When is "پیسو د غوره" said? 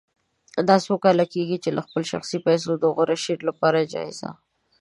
2.47-3.17